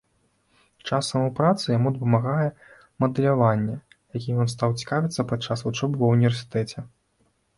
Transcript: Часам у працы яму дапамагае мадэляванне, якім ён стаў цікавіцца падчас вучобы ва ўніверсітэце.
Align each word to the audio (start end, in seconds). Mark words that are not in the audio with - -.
Часам 0.87 1.25
у 1.25 1.31
працы 1.39 1.65
яму 1.77 1.91
дапамагае 1.97 2.47
мадэляванне, 3.03 3.75
якім 4.19 4.41
ён 4.47 4.51
стаў 4.55 4.69
цікавіцца 4.85 5.27
падчас 5.33 5.65
вучобы 5.67 5.95
ва 6.05 6.13
ўніверсітэце. 6.15 6.79